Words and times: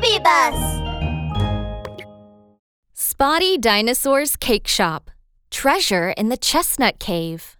Baby 0.00 0.18
Bus! 0.24 0.80
Spotty 2.94 3.58
Dinosaur's 3.58 4.34
Cake 4.36 4.66
Shop. 4.66 5.10
Treasure 5.50 6.10
in 6.10 6.30
the 6.30 6.38
Chestnut 6.38 6.98
Cave. 6.98 7.58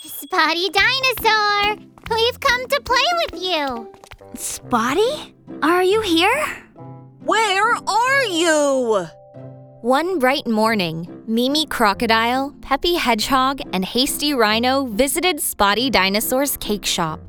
Spotty 0.00 0.70
Dinosaur! 0.70 1.76
We've 2.10 2.40
come 2.40 2.66
to 2.68 2.80
play 2.80 3.04
with 3.26 3.42
you! 3.42 3.92
Spotty? 4.36 5.34
Are 5.62 5.82
you 5.82 6.00
here? 6.00 6.46
Where 7.20 7.74
are 7.74 8.24
you? 8.24 9.06
One 9.82 10.18
bright 10.18 10.46
morning, 10.46 11.24
Mimi 11.26 11.66
Crocodile, 11.66 12.54
Peppy 12.62 12.94
Hedgehog, 12.94 13.60
and 13.74 13.84
Hasty 13.84 14.32
Rhino 14.32 14.86
visited 14.86 15.40
Spotty 15.40 15.90
Dinosaur's 15.90 16.56
cake 16.56 16.86
shop. 16.86 17.20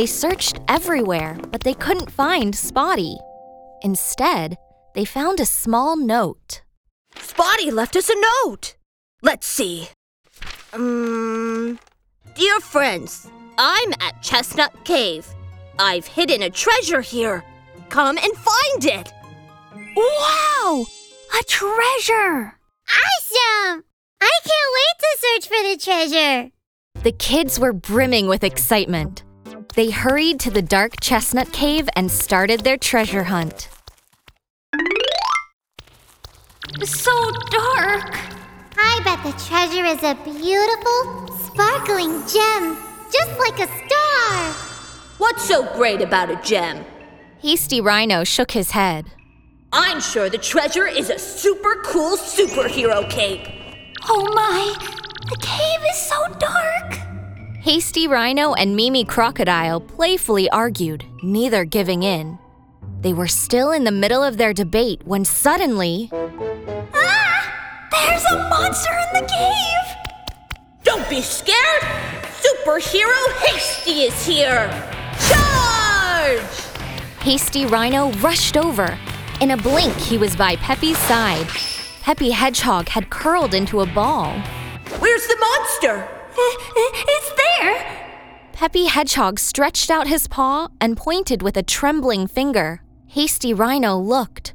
They 0.00 0.06
searched 0.06 0.60
everywhere, 0.66 1.36
but 1.50 1.62
they 1.62 1.74
couldn't 1.74 2.10
find 2.10 2.56
Spotty. 2.56 3.18
Instead, 3.82 4.56
they 4.94 5.04
found 5.04 5.40
a 5.40 5.44
small 5.44 5.94
note. 5.94 6.62
Spotty 7.16 7.70
left 7.70 7.96
us 7.96 8.08
a 8.08 8.14
note. 8.46 8.76
Let's 9.20 9.46
see. 9.46 9.90
Um, 10.72 11.78
dear 12.34 12.60
friends, 12.60 13.30
I'm 13.58 13.92
at 14.00 14.22
Chestnut 14.22 14.86
Cave. 14.86 15.28
I've 15.78 16.06
hidden 16.06 16.44
a 16.44 16.48
treasure 16.48 17.02
here. 17.02 17.44
Come 17.90 18.16
and 18.16 18.32
find 18.32 18.82
it. 18.82 19.12
Wow! 19.94 20.86
A 21.38 21.44
treasure! 21.44 22.58
Awesome! 22.88 23.84
I 24.18 24.30
can't 24.48 24.72
wait 24.78 24.96
to 24.98 25.18
search 25.18 25.46
for 25.46 25.62
the 25.62 25.76
treasure! 25.76 26.50
The 27.02 27.12
kids 27.12 27.60
were 27.60 27.74
brimming 27.74 28.28
with 28.28 28.44
excitement. 28.44 29.24
They 29.74 29.90
hurried 29.90 30.40
to 30.40 30.50
the 30.50 30.62
dark 30.62 31.00
chestnut 31.00 31.52
cave 31.52 31.88
and 31.94 32.10
started 32.10 32.60
their 32.60 32.76
treasure 32.76 33.24
hunt. 33.24 33.68
So 36.84 37.12
dark. 37.50 38.18
I 38.76 39.00
bet 39.04 39.22
the 39.22 39.32
treasure 39.46 39.84
is 39.84 40.02
a 40.02 40.14
beautiful, 40.24 41.36
sparkling 41.38 42.26
gem, 42.26 42.78
just 43.12 43.38
like 43.38 43.60
a 43.60 43.68
star! 43.86 44.52
What's 45.18 45.46
so 45.46 45.72
great 45.74 46.00
about 46.00 46.30
a 46.30 46.40
gem? 46.42 46.84
Hasty 47.40 47.80
Rhino 47.80 48.24
shook 48.24 48.50
his 48.50 48.72
head. 48.72 49.06
I'm 49.72 50.00
sure 50.00 50.28
the 50.28 50.38
treasure 50.38 50.86
is 50.86 51.10
a 51.10 51.18
super 51.18 51.76
cool 51.84 52.16
superhero 52.16 53.08
cape. 53.08 53.46
Oh 54.08 54.24
my! 54.34 54.74
The 55.28 55.36
cave 55.36 55.80
is 55.90 55.96
so 55.96 56.26
dark! 56.38 56.79
Hasty 57.62 58.08
Rhino 58.08 58.54
and 58.54 58.74
Mimi 58.74 59.04
Crocodile 59.04 59.82
playfully 59.82 60.48
argued, 60.48 61.04
neither 61.22 61.66
giving 61.66 62.02
in. 62.02 62.38
They 63.02 63.12
were 63.12 63.28
still 63.28 63.70
in 63.72 63.84
the 63.84 63.90
middle 63.90 64.22
of 64.24 64.38
their 64.38 64.54
debate 64.54 65.02
when 65.04 65.26
suddenly. 65.26 66.08
Ah! 66.94 67.88
There's 67.90 68.24
a 68.32 68.48
monster 68.48 68.90
in 68.90 69.22
the 69.22 69.28
cave! 69.28 70.24
Don't 70.84 71.06
be 71.10 71.20
scared! 71.20 71.82
Superhero 72.40 73.30
Hasty 73.44 74.04
is 74.04 74.26
here! 74.26 74.70
Charge! 75.28 76.40
Hasty 77.20 77.66
Rhino 77.66 78.10
rushed 78.20 78.56
over. 78.56 78.98
In 79.42 79.50
a 79.50 79.56
blink, 79.58 79.94
he 79.98 80.16
was 80.16 80.34
by 80.34 80.56
Peppy's 80.56 80.96
side. 80.96 81.46
Peppy 82.00 82.30
Hedgehog 82.30 82.88
had 82.88 83.10
curled 83.10 83.52
into 83.52 83.82
a 83.82 83.86
ball. 83.86 84.32
Where's 84.98 85.26
the 85.26 85.36
monster? 85.38 86.08
It's 86.32 87.28
there! 87.28 87.29
Peppy 88.60 88.88
Hedgehog 88.88 89.38
stretched 89.38 89.90
out 89.90 90.06
his 90.06 90.28
paw 90.28 90.68
and 90.82 90.94
pointed 90.94 91.40
with 91.40 91.56
a 91.56 91.62
trembling 91.62 92.26
finger. 92.26 92.82
Hasty 93.06 93.54
Rhino 93.54 93.96
looked. 93.96 94.52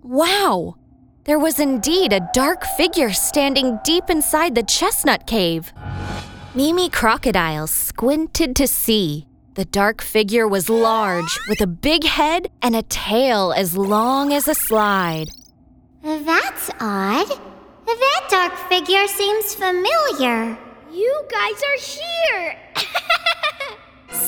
Wow! 0.00 0.76
There 1.24 1.40
was 1.40 1.58
indeed 1.58 2.12
a 2.12 2.28
dark 2.32 2.64
figure 2.76 3.12
standing 3.12 3.80
deep 3.84 4.08
inside 4.08 4.54
the 4.54 4.62
chestnut 4.62 5.26
cave. 5.26 5.72
Mimi 6.54 6.88
Crocodile 6.88 7.66
squinted 7.66 8.54
to 8.54 8.68
see. 8.68 9.26
The 9.54 9.64
dark 9.64 10.02
figure 10.02 10.46
was 10.46 10.68
large, 10.68 11.36
with 11.48 11.60
a 11.60 11.66
big 11.66 12.04
head 12.04 12.46
and 12.62 12.76
a 12.76 12.84
tail 12.84 13.52
as 13.56 13.76
long 13.76 14.32
as 14.32 14.46
a 14.46 14.54
slide. 14.54 15.30
That's 16.04 16.70
odd. 16.78 17.26
That 17.86 18.22
dark 18.30 18.54
figure 18.68 19.08
seems 19.08 19.52
familiar. 19.52 20.56
You 20.92 21.24
guys 21.28 21.60
are 21.68 21.80
here! 21.80 22.56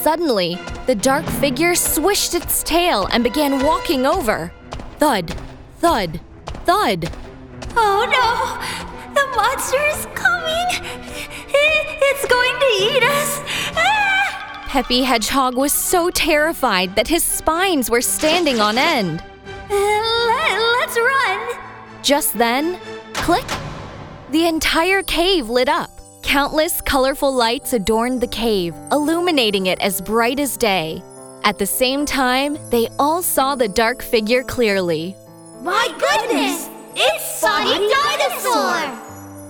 Suddenly, 0.03 0.59
the 0.87 0.95
dark 0.95 1.25
figure 1.25 1.75
swished 1.75 2.35
its 2.35 2.63
tail 2.63 3.09
and 3.13 3.25
began 3.25 3.65
walking 3.65 4.05
over. 4.05 4.53
Thud, 4.99 5.35
thud, 5.79 6.21
thud. 6.67 7.11
Oh 7.77 8.05
no! 8.11 9.15
The 9.15 9.27
monster 9.37 9.83
is 9.87 10.07
coming! 10.15 10.67
It's 11.49 12.27
going 12.27 12.53
to 12.61 12.67
eat 12.85 13.03
us! 13.03 13.41
Ah! 13.77 14.67
Peppy 14.69 15.03
Hedgehog 15.05 15.57
was 15.57 15.73
so 15.73 16.11
terrified 16.11 16.97
that 16.97 17.09
his 17.09 17.25
spines 17.25 17.91
were 17.91 18.03
standing 18.03 18.61
on 18.61 18.77
end. 18.77 19.23
Let, 19.71 20.59
let's 20.79 20.97
run! 20.97 21.59
Just 22.03 22.37
then, 22.37 22.79
click! 23.15 23.47
The 24.31 24.47
entire 24.47 25.03
cave 25.03 25.49
lit 25.49 25.69
up. 25.69 25.91
Countless 26.25 26.81
colorful 26.81 27.33
lights 27.33 27.75
adorned 27.75 28.21
the 28.21 28.27
cave, 28.27 28.75
illuminating 28.91 29.67
it 29.67 29.81
as 29.81 30.01
bright 30.01 30.41
as 30.41 30.57
day. 30.57 31.01
At 31.45 31.59
the 31.59 31.67
same 31.67 32.05
time, 32.05 32.59
they 32.71 32.89
all 32.99 33.23
saw 33.23 33.55
the 33.55 33.69
dark 33.69 34.03
figure 34.03 34.43
clearly. 34.43 35.15
My 35.61 35.87
goodness! 35.99 36.69
It's 36.97 37.39
Spotty 37.39 37.89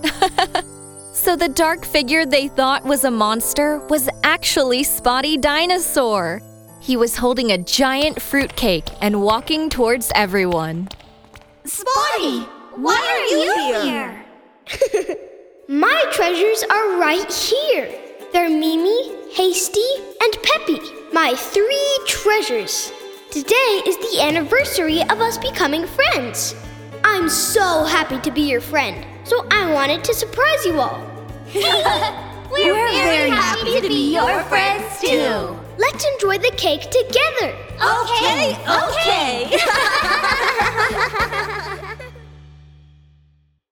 Dinosaur! 0.03 0.61
So 1.15 1.35
the 1.35 1.49
dark 1.49 1.85
figure 1.85 2.23
they 2.23 2.49
thought 2.49 2.83
was 2.83 3.03
a 3.03 3.09
monster 3.09 3.79
was 3.87 4.07
actually 4.23 4.83
Spotty 4.83 5.37
Dinosaur. 5.37 6.39
He 6.81 6.97
was 6.97 7.15
holding 7.15 7.51
a 7.51 7.57
giant 7.57 8.21
fruitcake 8.21 8.87
and 9.01 9.23
walking 9.23 9.71
towards 9.71 10.11
everyone. 10.13 10.89
Spotty! 11.63 12.41
Why 12.75 12.99
are 12.99 13.25
you 13.25 13.81
here? 13.81 15.15
My 15.67 16.03
treasures 16.11 16.63
are 16.69 16.99
right 16.99 17.33
here. 17.33 17.91
They're 18.31 18.51
Mimi, 18.51 19.15
Hasty, 19.33 19.83
and 20.21 20.37
Peppy, 20.43 20.79
my 21.11 21.33
three 21.33 21.99
treasures. 22.05 22.91
Today 23.31 23.81
is 23.87 23.97
the 23.97 24.21
anniversary 24.21 25.01
of 25.01 25.21
us 25.21 25.39
becoming 25.39 25.87
friends. 25.87 26.53
I'm 27.03 27.27
so 27.29 27.83
happy 27.83 28.19
to 28.19 28.29
be 28.29 28.41
your 28.41 28.61
friend, 28.61 29.07
so 29.23 29.47
I 29.49 29.73
wanted 29.73 30.03
to 30.03 30.13
surprise 30.13 30.65
you 30.65 30.79
all. 30.79 31.01
We're, 32.51 32.75
very 32.75 33.31
happy 33.31 33.81
to 33.81 33.87
be 33.87 34.13
your 34.13 34.43
friends 34.43 35.01
too! 35.01 35.59
Let's 35.79 36.05
enjoy 36.13 36.37
the 36.37 36.51
cake 36.57 36.91
together. 36.91 37.55
Okay, 37.81 38.55
okay! 38.69 39.57